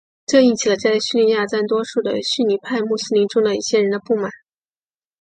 [0.25, 4.31] 这引起了在叙利亚占多数的逊尼派穆斯林中的一些人的不满。